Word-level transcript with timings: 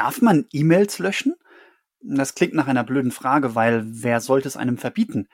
Darf 0.00 0.22
man 0.22 0.46
E-Mails 0.50 0.98
löschen? 0.98 1.34
Das 2.00 2.34
klingt 2.34 2.54
nach 2.54 2.68
einer 2.68 2.84
blöden 2.84 3.10
Frage, 3.10 3.54
weil 3.54 3.82
wer 3.84 4.22
sollte 4.22 4.48
es 4.48 4.56
einem 4.56 4.78
verbieten? 4.78 5.28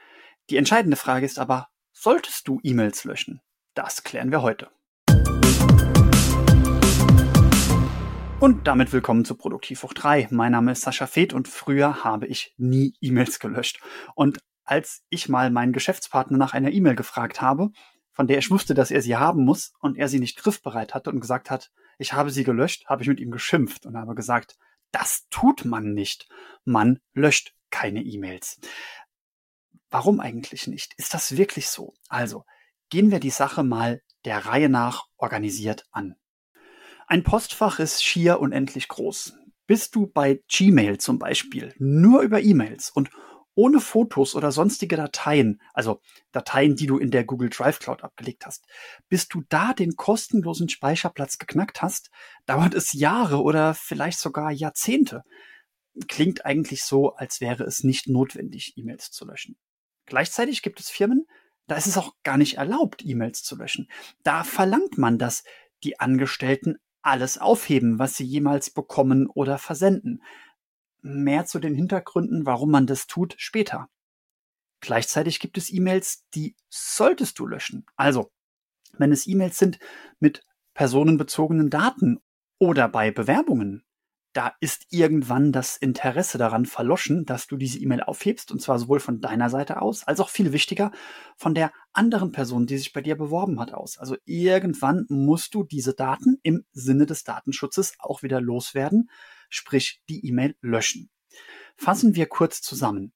Die 0.50 0.56
entscheidende 0.56 0.96
Frage 0.96 1.24
ist 1.24 1.38
aber, 1.38 1.68
solltest 1.92 2.48
du 2.48 2.58
E-Mails 2.64 3.04
löschen? 3.04 3.40
Das 3.74 4.02
klären 4.02 4.32
wir 4.32 4.42
heute. 4.42 4.68
Und 8.40 8.66
damit 8.66 8.92
willkommen 8.92 9.24
zu 9.24 9.36
Produktiv 9.36 9.84
hoch 9.84 9.94
3. 9.94 10.26
Mein 10.32 10.50
Name 10.50 10.72
ist 10.72 10.82
Sascha 10.82 11.06
Feth 11.06 11.32
und 11.32 11.46
früher 11.46 12.02
habe 12.02 12.26
ich 12.26 12.52
nie 12.56 12.96
E-Mails 13.00 13.38
gelöscht. 13.38 13.80
Und 14.16 14.40
als 14.64 15.04
ich 15.10 15.28
mal 15.28 15.52
meinen 15.52 15.74
Geschäftspartner 15.74 16.38
nach 16.38 16.54
einer 16.54 16.72
E-Mail 16.72 16.96
gefragt 16.96 17.40
habe, 17.40 17.70
von 18.10 18.26
der 18.26 18.38
ich 18.38 18.50
wusste, 18.50 18.74
dass 18.74 18.90
er 18.90 19.00
sie 19.00 19.14
haben 19.14 19.44
muss 19.44 19.74
und 19.78 19.96
er 19.96 20.08
sie 20.08 20.18
nicht 20.18 20.36
griffbereit 20.36 20.92
hatte 20.92 21.10
und 21.10 21.20
gesagt 21.20 21.52
hat, 21.52 21.70
ich 21.98 22.12
habe 22.12 22.30
sie 22.30 22.44
gelöscht, 22.44 22.86
habe 22.86 23.02
ich 23.02 23.08
mit 23.08 23.20
ihm 23.20 23.30
geschimpft 23.30 23.86
und 23.86 23.96
habe 23.96 24.14
gesagt, 24.14 24.56
das 24.92 25.26
tut 25.30 25.64
man 25.64 25.92
nicht. 25.92 26.28
Man 26.64 27.00
löscht 27.12 27.54
keine 27.70 28.02
E-Mails. 28.02 28.60
Warum 29.90 30.20
eigentlich 30.20 30.66
nicht? 30.66 30.94
Ist 30.96 31.14
das 31.14 31.36
wirklich 31.36 31.68
so? 31.68 31.94
Also, 32.08 32.44
gehen 32.90 33.10
wir 33.10 33.20
die 33.20 33.30
Sache 33.30 33.62
mal 33.62 34.02
der 34.24 34.46
Reihe 34.46 34.68
nach 34.68 35.06
organisiert 35.16 35.86
an. 35.90 36.16
Ein 37.06 37.22
Postfach 37.22 37.78
ist 37.78 38.04
schier 38.04 38.40
unendlich 38.40 38.88
groß. 38.88 39.34
Bist 39.66 39.94
du 39.94 40.06
bei 40.06 40.42
Gmail 40.48 40.98
zum 40.98 41.18
Beispiel 41.18 41.74
nur 41.78 42.22
über 42.22 42.40
E-Mails 42.40 42.90
und 42.90 43.10
ohne 43.56 43.80
Fotos 43.80 44.36
oder 44.36 44.52
sonstige 44.52 44.96
Dateien, 44.96 45.60
also 45.72 46.00
Dateien, 46.30 46.76
die 46.76 46.86
du 46.86 46.98
in 46.98 47.10
der 47.10 47.24
Google 47.24 47.48
Drive 47.48 47.80
Cloud 47.80 48.04
abgelegt 48.04 48.46
hast, 48.46 48.66
bis 49.08 49.26
du 49.28 49.42
da 49.48 49.72
den 49.72 49.96
kostenlosen 49.96 50.68
Speicherplatz 50.68 51.38
geknackt 51.38 51.82
hast, 51.82 52.10
dauert 52.44 52.74
es 52.74 52.92
Jahre 52.92 53.42
oder 53.42 53.74
vielleicht 53.74 54.20
sogar 54.20 54.52
Jahrzehnte. 54.52 55.24
Klingt 56.06 56.44
eigentlich 56.44 56.84
so, 56.84 57.14
als 57.14 57.40
wäre 57.40 57.64
es 57.64 57.82
nicht 57.82 58.08
notwendig, 58.08 58.74
E-Mails 58.76 59.10
zu 59.10 59.24
löschen. 59.24 59.56
Gleichzeitig 60.04 60.62
gibt 60.62 60.78
es 60.78 60.90
Firmen, 60.90 61.26
da 61.66 61.76
ist 61.76 61.86
es 61.86 61.96
auch 61.96 62.14
gar 62.22 62.36
nicht 62.36 62.58
erlaubt, 62.58 63.02
E-Mails 63.04 63.42
zu 63.42 63.56
löschen. 63.56 63.88
Da 64.22 64.44
verlangt 64.44 64.98
man, 64.98 65.18
dass 65.18 65.44
die 65.82 65.98
Angestellten 65.98 66.76
alles 67.00 67.38
aufheben, 67.38 67.98
was 67.98 68.16
sie 68.16 68.24
jemals 68.24 68.70
bekommen 68.70 69.28
oder 69.28 69.58
versenden. 69.58 70.22
Mehr 71.02 71.46
zu 71.46 71.58
den 71.58 71.74
Hintergründen, 71.74 72.46
warum 72.46 72.70
man 72.70 72.86
das 72.86 73.06
tut, 73.06 73.34
später. 73.38 73.88
Gleichzeitig 74.80 75.40
gibt 75.40 75.58
es 75.58 75.72
E-Mails, 75.72 76.24
die 76.34 76.54
solltest 76.68 77.38
du 77.38 77.46
löschen. 77.46 77.86
Also, 77.96 78.30
wenn 78.98 79.12
es 79.12 79.26
E-Mails 79.26 79.58
sind 79.58 79.78
mit 80.20 80.44
personenbezogenen 80.74 81.70
Daten 81.70 82.20
oder 82.58 82.88
bei 82.88 83.10
Bewerbungen, 83.10 83.86
da 84.36 84.52
ist 84.60 84.84
irgendwann 84.90 85.50
das 85.50 85.78
Interesse 85.78 86.36
daran 86.36 86.66
verloschen, 86.66 87.24
dass 87.24 87.46
du 87.46 87.56
diese 87.56 87.78
E-Mail 87.78 88.02
aufhebst, 88.02 88.52
und 88.52 88.60
zwar 88.60 88.78
sowohl 88.78 89.00
von 89.00 89.22
deiner 89.22 89.48
Seite 89.48 89.80
aus, 89.80 90.06
als 90.06 90.20
auch 90.20 90.28
viel 90.28 90.52
wichtiger 90.52 90.92
von 91.38 91.54
der 91.54 91.72
anderen 91.94 92.32
Person, 92.32 92.66
die 92.66 92.76
sich 92.76 92.92
bei 92.92 93.00
dir 93.00 93.16
beworben 93.16 93.58
hat, 93.58 93.72
aus. 93.72 93.96
Also 93.96 94.14
irgendwann 94.26 95.06
musst 95.08 95.54
du 95.54 95.64
diese 95.64 95.94
Daten 95.94 96.38
im 96.42 96.66
Sinne 96.72 97.06
des 97.06 97.24
Datenschutzes 97.24 97.94
auch 97.98 98.22
wieder 98.22 98.42
loswerden, 98.42 99.08
sprich 99.48 100.02
die 100.08 100.26
E-Mail 100.26 100.56
löschen. 100.60 101.10
Fassen 101.76 102.14
wir 102.14 102.26
kurz 102.26 102.62
zusammen. 102.62 103.12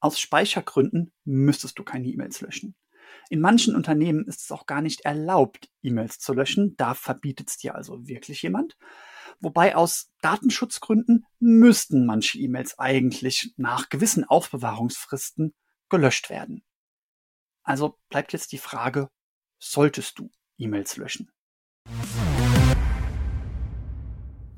Aus 0.00 0.20
Speichergründen 0.20 1.12
müsstest 1.24 1.78
du 1.78 1.84
keine 1.84 2.08
E-Mails 2.08 2.40
löschen. 2.40 2.76
In 3.30 3.40
manchen 3.40 3.74
Unternehmen 3.74 4.26
ist 4.26 4.42
es 4.42 4.52
auch 4.52 4.66
gar 4.66 4.82
nicht 4.82 5.02
erlaubt, 5.02 5.70
E-Mails 5.82 6.18
zu 6.18 6.34
löschen. 6.34 6.76
Da 6.76 6.94
verbietet 6.94 7.48
es 7.48 7.56
dir 7.56 7.74
also 7.74 8.06
wirklich 8.06 8.42
jemand. 8.42 8.76
Wobei 9.40 9.76
aus 9.76 10.12
Datenschutzgründen 10.20 11.26
müssten 11.38 12.06
manche 12.06 12.38
E-Mails 12.38 12.78
eigentlich 12.78 13.54
nach 13.56 13.88
gewissen 13.88 14.24
Aufbewahrungsfristen 14.24 15.54
gelöscht 15.88 16.30
werden. 16.30 16.64
Also 17.62 17.98
bleibt 18.10 18.32
jetzt 18.32 18.52
die 18.52 18.58
Frage, 18.58 19.08
solltest 19.58 20.18
du 20.18 20.30
E-Mails 20.58 20.96
löschen? 20.96 21.30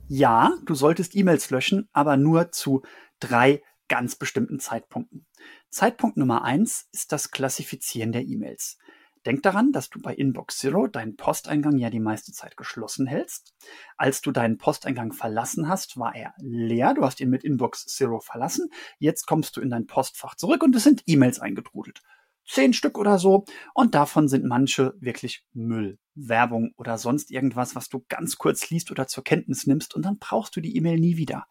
Ja, 0.08 0.52
du 0.64 0.76
solltest 0.76 1.16
E-Mails 1.16 1.50
löschen, 1.50 1.88
aber 1.92 2.16
nur 2.16 2.52
zu 2.52 2.82
drei 3.18 3.62
ganz 3.88 4.14
bestimmten 4.14 4.60
Zeitpunkten. 4.60 5.26
Zeitpunkt 5.68 6.16
Nummer 6.16 6.44
eins 6.44 6.88
ist 6.92 7.10
das 7.10 7.32
Klassifizieren 7.32 8.12
der 8.12 8.22
E-Mails. 8.22 8.78
Denk 9.26 9.42
daran, 9.42 9.72
dass 9.72 9.90
du 9.90 10.00
bei 10.00 10.14
Inbox 10.14 10.58
Zero 10.58 10.86
deinen 10.86 11.16
Posteingang 11.16 11.76
ja 11.78 11.90
die 11.90 11.98
meiste 11.98 12.30
Zeit 12.30 12.56
geschlossen 12.56 13.08
hältst. 13.08 13.56
Als 13.96 14.20
du 14.20 14.30
deinen 14.30 14.58
Posteingang 14.58 15.12
verlassen 15.12 15.68
hast, 15.68 15.98
war 15.98 16.14
er 16.14 16.34
leer. 16.38 16.94
Du 16.94 17.04
hast 17.04 17.20
ihn 17.20 17.30
mit 17.30 17.42
Inbox 17.42 17.86
Zero 17.86 18.20
verlassen. 18.20 18.70
Jetzt 19.00 19.26
kommst 19.26 19.56
du 19.56 19.60
in 19.60 19.70
dein 19.70 19.88
Postfach 19.88 20.36
zurück 20.36 20.62
und 20.62 20.76
es 20.76 20.84
sind 20.84 21.02
E-Mails 21.06 21.40
eingetrudelt. 21.40 22.02
Zehn 22.48 22.72
Stück 22.72 22.98
oder 22.98 23.18
so. 23.18 23.44
Und 23.74 23.94
davon 23.94 24.28
sind 24.28 24.44
manche 24.44 24.94
wirklich 25.00 25.44
Müll, 25.52 25.98
Werbung 26.14 26.72
oder 26.76 26.98
sonst 26.98 27.30
irgendwas, 27.30 27.74
was 27.74 27.88
du 27.88 28.04
ganz 28.08 28.38
kurz 28.38 28.70
liest 28.70 28.90
oder 28.90 29.06
zur 29.06 29.24
Kenntnis 29.24 29.66
nimmst 29.66 29.94
und 29.94 30.04
dann 30.04 30.18
brauchst 30.18 30.56
du 30.56 30.60
die 30.60 30.76
E-Mail 30.76 30.98
nie 30.98 31.16
wieder. 31.16 31.46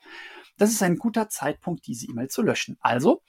Das 0.58 0.72
ist 0.72 0.82
ein 0.82 0.98
guter 0.98 1.28
Zeitpunkt, 1.28 1.86
diese 1.86 2.08
E-Mail 2.08 2.30
zu 2.30 2.42
löschen. 2.42 2.78
Also 2.80 3.22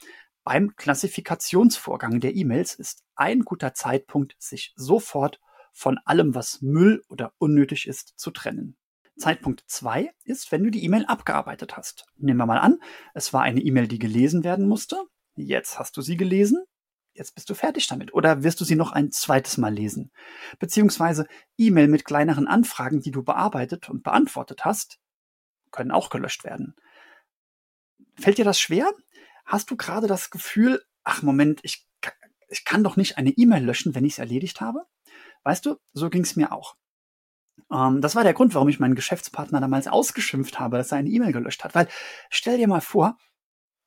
beim 0.45 0.77
Klassifikationsvorgang 0.77 2.21
der 2.21 2.37
E-Mails 2.37 2.75
ist 2.75 3.03
ein 3.17 3.41
guter 3.41 3.75
Zeitpunkt, 3.75 4.37
sich 4.39 4.73
sofort 4.77 5.41
von 5.73 5.99
allem, 6.05 6.35
was 6.35 6.63
Müll 6.63 7.03
oder 7.09 7.33
unnötig 7.39 7.89
ist, 7.89 8.15
zu 8.17 8.31
trennen. 8.31 8.77
Zeitpunkt 9.19 9.65
zwei 9.67 10.13
ist, 10.25 10.53
wenn 10.53 10.63
du 10.63 10.71
die 10.71 10.85
E-Mail 10.85 11.07
abgearbeitet 11.07 11.77
hast. 11.77 12.07
Nehmen 12.17 12.39
wir 12.39 12.47
mal 12.47 12.59
an, 12.59 12.79
es 13.15 13.33
war 13.33 13.43
eine 13.43 13.61
E-Mail, 13.61 13.89
die 13.89 13.99
gelesen 13.99 14.45
werden 14.45 14.69
musste. 14.69 15.03
Jetzt 15.35 15.79
hast 15.79 15.97
du 15.97 16.03
sie 16.03 16.17
gelesen. 16.17 16.65
Jetzt 17.17 17.35
bist 17.35 17.49
du 17.49 17.55
fertig 17.55 17.87
damit. 17.87 18.13
Oder 18.15 18.43
wirst 18.43 18.61
du 18.61 18.65
sie 18.65 18.77
noch 18.77 18.93
ein 18.93 19.11
zweites 19.11 19.57
Mal 19.57 19.73
lesen? 19.73 20.11
Beziehungsweise 20.59 21.27
E-Mail 21.57 21.89
mit 21.89 22.05
kleineren 22.05 22.47
Anfragen, 22.47 23.01
die 23.01 23.11
du 23.11 23.23
bearbeitet 23.23 23.89
und 23.89 24.03
beantwortet 24.03 24.65
hast, 24.65 24.99
können 25.71 25.91
auch 25.91 26.11
gelöscht 26.11 26.45
werden. 26.45 26.77
Fällt 28.19 28.39
dir 28.39 28.45
das 28.45 28.61
schwer? 28.61 28.91
Hast 29.45 29.71
du 29.71 29.77
gerade 29.77 30.07
das 30.07 30.31
Gefühl, 30.31 30.83
ach 31.05 31.23
Moment, 31.23 31.61
ich, 31.63 31.87
ich 32.49 32.65
kann 32.65 32.85
doch 32.85 32.97
nicht 32.97 33.19
eine 33.19 33.31
E-Mail 33.31 33.65
löschen, 33.65 33.95
wenn 33.95 34.05
ich 34.05 34.15
es 34.15 34.19
erledigt 34.19 34.61
habe? 34.61 34.85
Weißt 35.43 35.65
du, 35.65 35.77
so 35.93 36.11
ging 36.11 36.23
es 36.23 36.37
mir 36.37 36.53
auch. 36.53 36.77
Ähm, 37.73 38.01
das 38.01 38.15
war 38.15 38.25
der 38.25 38.35
Grund, 38.35 38.55
warum 38.55 38.69
ich 38.69 38.81
meinen 38.81 38.95
Geschäftspartner 38.95 39.61
damals 39.61 39.87
ausgeschimpft 39.87 40.59
habe, 40.59 40.77
dass 40.77 40.93
er 40.93 40.99
eine 40.99 41.09
E-Mail 41.09 41.33
gelöscht 41.33 41.65
hat. 41.65 41.75
Weil 41.75 41.89
stell 42.31 42.59
dir 42.59 42.69
mal 42.69 42.81
vor, 42.81 43.17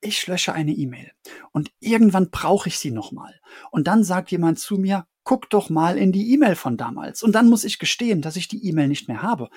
ich 0.02 0.28
lösche 0.28 0.54
eine 0.54 0.72
E-Mail 0.72 1.12
und 1.52 1.72
irgendwann 1.80 2.30
brauche 2.30 2.70
ich 2.70 2.80
sie 2.80 2.92
nochmal. 2.92 3.40
Und 3.72 3.88
dann 3.88 4.04
sagt 4.04 4.32
jemand 4.32 4.60
zu 4.60 4.78
mir, 4.78 5.08
guck 5.24 5.50
doch 5.50 5.70
mal 5.70 5.98
in 5.98 6.12
die 6.12 6.34
E-Mail 6.34 6.56
von 6.56 6.78
damals. 6.78 7.22
Und 7.24 7.34
dann 7.34 7.50
muss 7.50 7.64
ich 7.64 7.80
gestehen, 7.80 8.22
dass 8.22 8.36
ich 8.36 8.48
die 8.48 8.66
E-Mail 8.68 8.88
nicht 8.88 9.08
mehr 9.08 9.22
habe. 9.22 9.50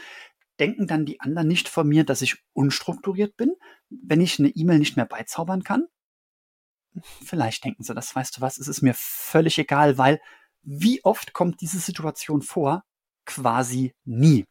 Denken 0.59 0.87
dann 0.87 1.07
die 1.07 1.21
anderen 1.21 1.49
nicht 1.49 1.69
von 1.69 1.89
mir, 1.89 2.05
dass 2.05 2.23
ich 2.23 2.37
unstrukturiert 2.53 3.37
bin, 3.37 3.55
wenn 3.89 4.21
ich 4.21 4.39
eine 4.39 4.49
E-Mail 4.49 4.79
nicht 4.79 4.97
mehr 4.97 5.07
beizaubern 5.07 5.63
kann? 5.63 5.87
Vielleicht 7.25 7.65
denken 7.65 7.85
sie 7.85 7.95
das, 7.95 8.15
weißt 8.15 8.37
du 8.37 8.41
was, 8.43 8.59
es 8.59 8.69
ist 8.69 8.83
mir 8.83 8.95
völlig 8.95 9.59
egal, 9.59 9.97
weil 9.97 10.21
wie 10.63 11.03
oft 11.05 11.33
kommt 11.33 11.61
diese 11.61 11.79
Situation 11.79 12.43
vor? 12.43 12.85
Quasi 13.25 13.95
nie. 14.05 14.45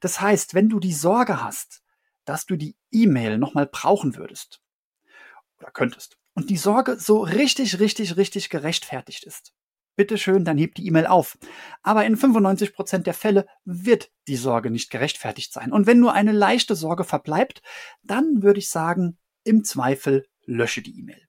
Das 0.00 0.20
heißt, 0.20 0.54
wenn 0.54 0.68
du 0.68 0.80
die 0.80 0.94
Sorge 0.94 1.42
hast, 1.42 1.82
dass 2.24 2.46
du 2.46 2.56
die 2.56 2.76
E-Mail 2.90 3.38
nochmal 3.38 3.66
brauchen 3.66 4.16
würdest 4.16 4.63
oder 5.64 5.72
könntest 5.72 6.18
und 6.34 6.50
die 6.50 6.56
Sorge 6.56 6.96
so 6.98 7.22
richtig, 7.22 7.78
richtig, 7.80 8.16
richtig 8.16 8.50
gerechtfertigt 8.50 9.24
ist, 9.24 9.54
bitteschön, 9.96 10.44
dann 10.44 10.58
heb 10.58 10.74
die 10.74 10.86
E-Mail 10.86 11.06
auf. 11.06 11.38
Aber 11.82 12.04
in 12.04 12.16
95 12.16 12.74
Prozent 12.74 13.06
der 13.06 13.14
Fälle 13.14 13.46
wird 13.64 14.10
die 14.26 14.36
Sorge 14.36 14.70
nicht 14.70 14.90
gerechtfertigt 14.90 15.52
sein. 15.52 15.72
Und 15.72 15.86
wenn 15.86 16.00
nur 16.00 16.12
eine 16.12 16.32
leichte 16.32 16.74
Sorge 16.74 17.04
verbleibt, 17.04 17.62
dann 18.02 18.42
würde 18.42 18.58
ich 18.58 18.68
sagen, 18.68 19.18
im 19.44 19.64
Zweifel 19.64 20.26
lösche 20.44 20.82
die 20.82 20.98
E-Mail. 20.98 21.22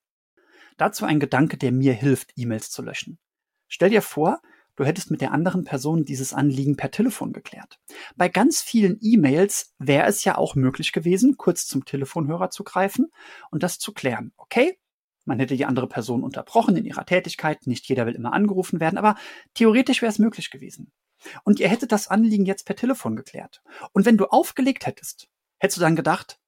Dazu 0.77 1.05
ein 1.05 1.19
Gedanke, 1.19 1.57
der 1.57 1.71
mir 1.71 1.93
hilft, 1.93 2.31
E-Mails 2.35 2.71
zu 2.71 2.81
löschen. 2.81 3.19
Stell 3.67 3.91
dir 3.91 4.01
vor, 4.01 4.41
du 4.75 4.86
hättest 4.86 5.12
mit 5.12 5.22
der 5.22 5.31
anderen 5.31 5.63
Person 5.63 6.06
dieses 6.06 6.33
Anliegen 6.33 6.75
per 6.75 6.92
Telefon 6.92 7.33
geklärt. 7.33 7.80
Bei 8.16 8.30
ganz 8.30 8.62
vielen 8.62 8.98
E-Mails 9.01 9.74
wäre 9.80 10.07
es 10.07 10.24
ja 10.24 10.38
auch 10.38 10.56
möglich 10.56 10.92
gewesen, 10.92 11.38
kurz 11.38 11.68
zum 11.68 11.86
Telefonhörer 11.86 12.50
zu 12.50 12.63
greifen 12.63 13.12
und 13.51 13.63
das 13.63 13.80
zu 13.80 13.94
klären. 13.94 14.31
Okay, 14.38 14.77
man 15.25 15.39
hätte 15.39 15.57
die 15.57 15.66
andere 15.66 15.88
Person 15.88 16.24
unterbrochen 16.24 16.77
in 16.77 16.86
ihrer 16.86 17.06
Tätigkeit. 17.06 17.66
Nicht 17.68 17.88
jeder 17.88 18.06
will 18.06 18.16
immer 18.16 18.33
angerufen 18.33 18.80
werden, 18.80 18.98
aber 18.98 19.16
theoretisch 19.56 20.01
wäre 20.01 20.12
es 20.12 20.19
möglich 20.19 20.51
gewesen. 20.51 20.92
Und 21.44 21.60
ihr 21.60 21.68
hättet 21.68 21.92
das 21.92 22.07
Anliegen 22.07 22.45
jetzt 22.45 22.66
per 22.66 22.75
Telefon 22.75 23.16
geklärt. 23.16 23.63
Und 23.94 24.06
wenn 24.06 24.18
du 24.18 24.25
aufgelegt 24.25 24.86
hättest, 24.86 25.27
hättest 25.57 25.77
du 25.77 25.81
dann 25.81 25.95
gedacht, 25.95 26.39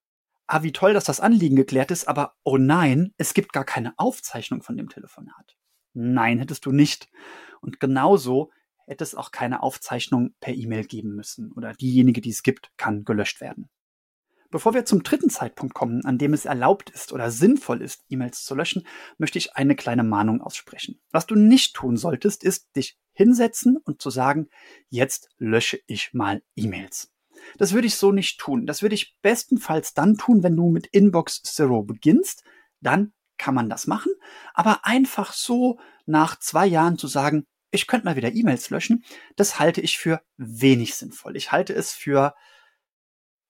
ah, 0.46 0.64
wie 0.64 0.72
toll, 0.72 0.94
dass 0.94 1.06
das 1.06 1.20
Anliegen 1.20 1.56
geklärt 1.56 1.92
ist, 1.92 2.08
aber 2.08 2.36
oh 2.44 2.58
nein, 2.58 3.14
es 3.18 3.34
gibt 3.34 3.54
gar 3.54 3.66
keine 3.66 3.94
Aufzeichnung 3.98 4.62
von 4.62 4.78
dem 4.78 4.90
Telefonat. 4.90 5.58
Nein, 5.94 6.40
hättest 6.40 6.66
du 6.66 6.72
nicht. 6.72 7.10
Und 7.62 7.80
genauso 7.80 8.52
hätte 8.86 9.04
es 9.04 9.16
auch 9.16 9.32
keine 9.32 9.64
Aufzeichnung 9.64 10.34
per 10.40 10.54
E-Mail 10.54 10.86
geben 10.86 11.16
müssen 11.16 11.52
oder 11.52 11.74
diejenige, 11.74 12.22
die 12.22 12.30
es 12.30 12.44
gibt, 12.44 12.72
kann 12.78 13.04
gelöscht 13.04 13.42
werden. 13.42 13.70
Bevor 14.50 14.74
wir 14.74 14.86
zum 14.86 15.04
dritten 15.04 15.30
Zeitpunkt 15.30 15.74
kommen, 15.74 16.06
an 16.06 16.18
dem 16.18 16.34
es 16.34 16.46
erlaubt 16.46 16.90
ist 16.90 17.12
oder 17.12 17.32
sinnvoll 17.32 17.82
ist, 17.82 18.06
E-Mails 18.08 18.46
zu 18.46 18.56
löschen, 18.56 18.88
möchte 19.18 19.38
ich 19.38 19.56
eine 19.58 19.76
kleine 19.76 20.04
Mahnung 20.04 20.42
aussprechen. 20.42 21.02
Was 21.12 21.26
du 21.26 21.36
nicht 21.36 21.76
tun 21.76 21.98
solltest, 21.98 22.44
ist 22.46 22.74
dich 22.76 22.98
hinsetzen 23.12 23.76
und 23.76 24.02
zu 24.02 24.10
sagen, 24.10 24.48
jetzt 24.90 25.30
lösche 25.38 25.80
ich 25.86 26.14
mal 26.14 26.42
E-Mails. 26.56 27.12
Das 27.58 27.74
würde 27.74 27.88
ich 27.88 27.96
so 27.96 28.12
nicht 28.14 28.40
tun. 28.40 28.66
Das 28.66 28.82
würde 28.82 28.96
ich 28.96 29.18
bestenfalls 29.22 29.94
dann 29.94 30.18
tun, 30.18 30.44
wenn 30.44 30.56
du 30.56 30.70
mit 30.70 30.88
Inbox 30.88 31.44
Zero 31.44 31.84
beginnst. 31.84 32.44
Dann 32.80 33.14
kann 33.38 33.54
man 33.54 33.70
das 33.70 33.86
machen. 33.86 34.12
Aber 34.54 34.86
einfach 34.86 35.34
so 35.34 35.80
nach 36.08 36.40
zwei 36.40 36.66
Jahren 36.66 36.98
zu 36.98 37.08
sagen, 37.08 37.46
ich 37.72 37.88
könnte 37.88 38.06
mal 38.06 38.16
wieder 38.16 38.34
E-Mails 38.34 38.70
löschen, 38.70 39.04
das 39.36 39.60
halte 39.60 39.82
ich 39.82 39.98
für 39.98 40.22
wenig 40.38 40.96
sinnvoll. 40.96 41.36
Ich 41.36 41.52
halte 41.52 41.74
es 41.74 41.94
für 41.94 42.34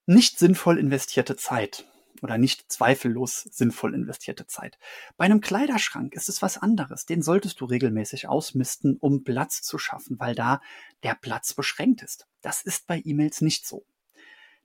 nicht 0.06 0.40
sinnvoll 0.40 0.80
investierte 0.80 1.36
Zeit 1.36 1.86
oder 2.22 2.38
nicht 2.38 2.72
zweifellos 2.72 3.48
sinnvoll 3.52 3.94
investierte 3.94 4.48
Zeit. 4.48 4.80
Bei 5.18 5.26
einem 5.26 5.42
Kleiderschrank 5.42 6.16
ist 6.16 6.30
es 6.30 6.42
was 6.42 6.58
anderes. 6.58 7.06
Den 7.06 7.22
solltest 7.22 7.62
du 7.62 7.66
regelmäßig 7.66 8.28
ausmisten, 8.28 8.98
um 8.98 9.24
Platz 9.24 9.62
zu 9.62 9.78
schaffen, 9.78 10.20
weil 10.20 10.34
da 10.34 10.62
der 11.04 11.16
Platz 11.16 11.54
beschränkt 11.54 12.02
ist. 12.02 12.28
Das 12.42 12.64
ist 12.64 12.88
bei 12.88 13.02
E-Mails 13.04 13.42
nicht 13.42 13.68
so. 13.68 13.86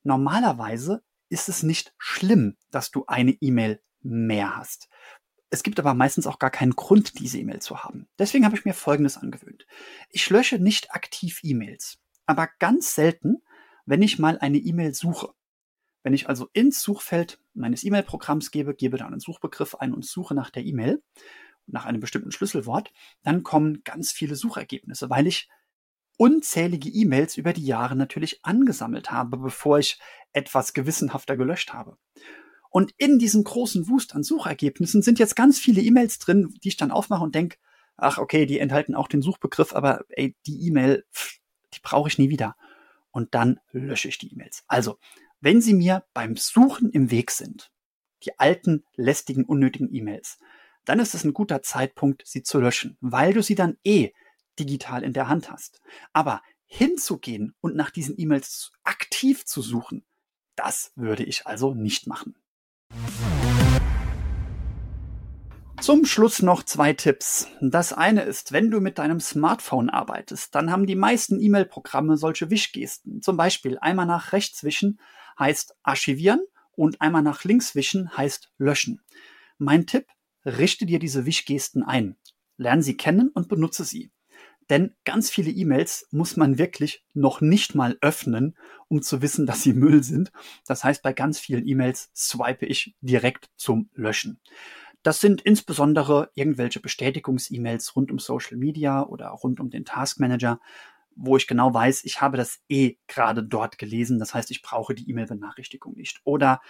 Normalerweise 0.03 1.03
ist 1.29 1.49
es 1.49 1.63
nicht 1.63 1.95
schlimm, 1.99 2.57
dass 2.71 2.91
du 2.91 3.05
eine 3.07 3.33
E-Mail 3.33 3.81
mehr 4.01 4.57
hast. 4.57 4.89
Es 5.53 5.63
gibt 5.63 5.79
aber 5.79 5.93
meistens 5.93 6.27
auch 6.27 6.39
gar 6.39 6.51
keinen 6.51 6.73
Grund, 6.73 7.19
diese 7.19 7.39
E-Mail 7.39 7.61
zu 7.61 7.85
haben. 7.85 8.09
Deswegen 8.19 8.47
habe 8.47 8.57
ich 8.57 8.65
mir 8.65 8.73
Folgendes 8.73 9.19
angewöhnt. 9.19 9.67
Ich 10.09 10.29
lösche 10.31 10.59
nicht 10.59 10.93
aktiv 10.93 11.41
E-Mails, 11.43 11.99
aber 12.27 12.49
ganz 12.59 12.95
selten 12.95 13.43
wenn 13.87 14.03
ich 14.03 14.19
mal 14.19 14.39
eine 14.39 14.59
E-Mail 14.59 14.95
suche. 14.95 15.33
Wenn 16.03 16.15
ich 16.15 16.29
also 16.29 16.49
ins 16.53 16.83
Suchfeld 16.83 17.39
meines 17.55 17.85
E-Mail-Programms 17.85 18.51
gebe, 18.51 18.75
gebe 18.75 18.97
da 18.97 19.07
einen 19.07 19.21
Suchbegriff 19.21 19.77
ein 19.77 19.93
und 19.93 20.05
suche 20.05 20.35
nach 20.35 20.51
der 20.51 20.65
E-Mail, 20.65 21.03
nach 21.67 21.85
einem 21.85 22.01
bestimmten 22.01 22.33
Schlüsselwort, 22.33 22.93
dann 23.23 23.43
kommen 23.43 23.83
ganz 23.85 24.11
viele 24.11 24.35
Suchergebnisse, 24.35 25.11
weil 25.11 25.27
ich 25.27 25.49
unzählige 26.19 26.89
E-Mails 26.89 27.37
über 27.37 27.53
die 27.53 27.65
Jahre 27.65 27.97
natürlich 27.97 28.45
angesammelt 28.45 29.11
habe, 29.11 29.37
bevor 29.37 29.79
ich 29.79 30.01
etwas 30.33 30.73
gewissenhafter 30.73 31.37
gelöscht 31.37 31.73
habe. 31.73 31.97
Und 32.73 32.93
in 32.97 33.19
diesem 33.19 33.45
großen 33.45 33.89
Wust 33.89 34.15
an 34.15 34.23
Suchergebnissen 34.23 35.03
sind 35.03 35.19
jetzt 35.19 35.37
ganz 35.37 35.59
viele 35.59 35.83
E-Mails 35.83 36.19
drin, 36.19 36.55
die 36.65 36.69
ich 36.69 36.79
dann 36.79 36.91
aufmache 36.91 37.23
und 37.23 37.35
denke, 37.35 37.59
ach 37.99 38.17
okay, 38.17 38.47
die 38.47 38.59
enthalten 38.59 38.95
auch 38.95 39.09
den 39.09 39.21
Suchbegriff, 39.21 39.75
aber 39.75 40.07
ey, 40.09 40.35
die 40.47 40.67
E-Mail, 40.67 41.05
die 41.75 41.81
brauche 41.83 42.09
ich 42.09 42.19
nie 42.19 42.31
wieder 42.31 42.57
und 43.11 43.35
dann 43.35 43.61
lösche 43.73 44.09
ich 44.09 44.17
die 44.17 44.33
E-Mails. 44.33 44.65
Also, 44.69 44.99
wenn 45.43 45.61
Sie 45.61 45.75
mir 45.75 46.05
beim 46.15 46.37
Suchen 46.37 46.91
im 46.91 47.11
Weg 47.11 47.31
sind, 47.31 47.71
die 48.25 48.39
alten, 48.39 48.85
lästigen, 48.95 49.45
unnötigen 49.45 49.95
E-Mails, 49.95 50.39
dann 50.87 50.99
ist 50.99 51.15
es 51.15 51.25
ein 51.25 51.35
guter 51.35 51.61
Zeitpunkt, 51.61 52.23
sie 52.27 52.43
zu 52.43 52.59
löschen, 52.59 52.97
weil 53.01 53.35
du 53.35 53.43
sie 53.43 53.55
dann 53.55 53.77
eh 53.85 54.13
digital 54.59 55.03
in 55.03 55.13
der 55.13 55.29
Hand 55.29 55.51
hast. 55.51 55.83
Aber 56.15 56.41
hinzugehen 56.65 57.55
und 57.61 57.77
nach 57.77 57.91
diesen 57.91 58.19
E-Mails 58.19 58.73
aktiv 58.83 59.45
zu 59.45 59.61
suchen, 59.61 60.07
das 60.57 60.93
würde 60.97 61.25
ich 61.25 61.47
also 61.47 61.75
nicht 61.75 62.07
machen. 62.07 62.35
Zum 65.83 66.05
Schluss 66.05 66.43
noch 66.43 66.63
zwei 66.63 66.93
Tipps. 66.93 67.49
Das 67.61 67.93
eine 67.93 68.23
ist, 68.23 68.53
wenn 68.53 68.71
du 68.71 68.81
mit 68.81 68.99
deinem 68.99 69.19
Smartphone 69.19 69.91
arbeitest, 69.91 70.55
dann 70.55 70.71
haben 70.71 70.87
die 70.87 70.95
meisten 70.95 71.41
E-Mail-Programme 71.41 72.17
solche 72.17 72.51
Wischgesten. 72.51 73.21
Zum 73.21 73.37
Beispiel 73.37 73.79
einmal 73.79 74.07
nach 74.07 74.33
rechts 74.33 74.63
wischen 74.63 75.01
heißt 75.41 75.75
archivieren 75.83 76.41
und 76.77 77.01
einmal 77.01 77.23
nach 77.23 77.43
links 77.43 77.75
wischen 77.75 78.17
heißt 78.17 78.53
löschen. 78.59 79.01
Mein 79.59 79.87
Tipp, 79.87 80.07
richte 80.45 80.87
dir 80.87 81.01
diese 81.01 81.27
Wischgesten 81.27 81.83
ein. 81.83 82.17
Lerne 82.57 82.83
sie 82.83 82.97
kennen 82.97 83.31
und 83.35 83.49
benutze 83.49 83.85
sie. 83.85 84.13
Denn 84.71 84.95
ganz 85.05 85.31
viele 85.31 85.51
E-Mails 85.51 86.09
muss 86.11 86.37
man 86.37 86.59
wirklich 86.59 87.05
noch 87.15 87.41
nicht 87.41 87.75
mal 87.75 87.99
öffnen, 88.01 88.57
um 88.89 89.03
zu 89.03 89.23
wissen, 89.23 89.47
dass 89.47 89.63
sie 89.63 89.73
Müll 89.73 90.03
sind. 90.03 90.33
Das 90.67 90.85
heißt, 90.85 91.03
bei 91.03 91.13
ganz 91.13 91.39
vielen 91.39 91.67
E-Mails 91.67 92.11
swipe 92.15 92.67
ich 92.67 92.95
direkt 93.01 93.51
zum 93.57 93.91
Löschen. 93.95 94.41
Das 95.03 95.21
sind 95.21 95.43
insbesondere 95.43 96.31
irgendwelche 96.35 96.81
Bestätigungs-E-Mails 96.81 97.97
rund 97.97 98.13
um 98.13 98.19
Social 98.19 98.57
Media 98.57 99.03
oder 99.03 99.29
rund 99.29 99.59
um 99.59 99.69
den 99.69 99.85
Task 99.85 100.21
Manager, 100.21 100.61
wo 101.17 101.37
ich 101.37 101.47
genau 101.47 101.75
weiß, 101.75 102.05
ich 102.05 102.21
habe 102.21 102.37
das 102.37 102.61
eh 102.69 102.97
gerade 103.09 103.43
dort 103.43 103.79
gelesen. 103.79 104.19
Das 104.19 104.33
heißt, 104.33 104.51
ich 104.51 104.63
brauche 104.63 104.95
die 104.95 105.11
E-Mail-Benachrichtigung 105.11 105.95
nicht. 105.95 106.21
Oder 106.25 106.61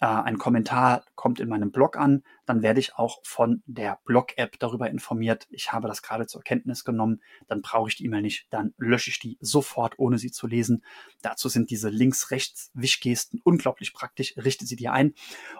äh, 0.00 0.06
ein 0.06 0.38
Kommentar 0.38 1.04
kommt 1.14 1.40
in 1.40 1.48
meinem 1.48 1.70
Blog 1.70 1.96
an, 1.96 2.24
dann 2.46 2.62
werde 2.62 2.80
ich 2.80 2.94
auch 2.96 3.20
von 3.22 3.62
der 3.66 4.00
Blog-App 4.04 4.58
darüber 4.58 4.88
informiert. 4.88 5.46
Ich 5.50 5.72
habe 5.72 5.88
das 5.88 6.02
gerade 6.02 6.26
zur 6.26 6.42
Kenntnis 6.42 6.84
genommen, 6.84 7.22
dann 7.46 7.60
brauche 7.60 7.88
ich 7.88 7.96
die 7.96 8.06
E-Mail 8.06 8.22
nicht, 8.22 8.46
dann 8.50 8.74
lösche 8.78 9.10
ich 9.10 9.18
die 9.18 9.36
sofort, 9.40 9.98
ohne 9.98 10.18
sie 10.18 10.30
zu 10.30 10.46
lesen. 10.46 10.84
Dazu 11.22 11.48
sind 11.48 11.70
diese 11.70 11.90
Links-Rechts-Wischgesten 11.90 13.40
unglaublich 13.44 13.92
praktisch. 13.92 14.34
Richte 14.36 14.64
sie 14.64 14.76
dir 14.76 14.92
ein. 14.92 15.14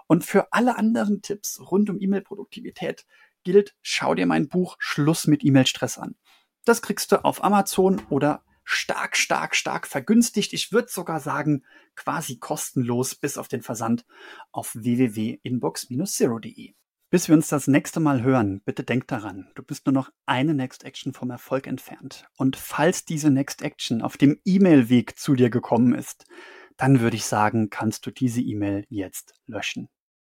Und 0.07 0.25
für 0.25 0.53
alle 0.53 0.77
anderen 0.77 1.21
Tipps 1.21 1.61
rund 1.71 1.91
um 1.91 2.01
E-Mail-Produktivität 2.01 3.07
gilt, 3.45 3.77
schau 3.83 4.15
dir 4.15 4.27
mein 4.27 4.49
Buch 4.49 4.77
Schluss 4.79 5.27
mit 5.27 5.45
E-Mail-Stress 5.45 5.99
an. 5.99 6.15
Das 6.65 6.83
kriegst 6.83 7.13
du 7.13 7.25
auf 7.25 7.45
Amazon 7.45 8.01
oder 8.11 8.43
stark, 8.71 9.17
stark, 9.17 9.57
stark 9.57 9.87
vergünstigt. 9.87 10.53
Ich 10.53 10.73
würde 10.73 10.89
sogar 10.89 11.21
sagen, 11.21 11.65
quasi 11.97 12.39
kostenlos 12.39 13.15
bis 13.15 13.39
auf 13.39 13.49
den 13.49 13.63
Versand 13.63 14.05
auf 14.53 14.75
www.inbox-zero.de. 14.75 16.75
Bis 17.11 17.27
wir 17.27 17.35
uns 17.35 17.49
das 17.49 17.67
nächste 17.67 17.99
Mal 17.99 18.23
hören, 18.23 18.63
bitte 18.65 18.85
denk 18.85 19.09
daran, 19.09 19.51
du 19.57 19.65
bist 19.65 19.87
nur 19.87 19.93
noch 19.93 20.11
eine 20.27 20.55
Next 20.55 20.85
Action 20.85 21.13
vom 21.13 21.31
Erfolg 21.31 21.67
entfernt. 21.67 22.27
Und 22.37 22.55
falls 22.55 23.05
diese 23.05 23.31
Next 23.31 23.63
Action 23.63 24.01
auf 24.01 24.17
dem 24.17 24.41
E-Mail-Weg 24.45 25.19
zu 25.19 25.35
dir 25.35 25.51
gekommen 25.51 25.93
ist, 25.93 26.25
dann 26.77 27.01
würde 27.01 27.17
ich 27.17 27.25
sagen, 27.25 27.69
kannst 27.69 28.07
du 28.07 28.13
diese 28.13 28.41
E-Mail 28.41 28.85
jetzt 28.89 29.35
löschen. 29.47 29.89